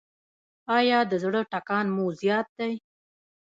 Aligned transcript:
ایا 0.77 0.99
د 1.11 1.13
زړه 1.23 1.41
ټکان 1.51 1.85
مو 1.95 2.05
زیات 2.21 2.47
دی؟ 2.57 2.73